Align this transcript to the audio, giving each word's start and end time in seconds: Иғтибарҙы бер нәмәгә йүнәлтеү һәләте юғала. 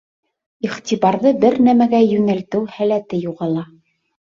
Иғтибарҙы 0.67 1.35
бер 1.45 1.61
нәмәгә 1.67 2.03
йүнәлтеү 2.09 2.67
һәләте 2.81 3.25
юғала. 3.33 3.73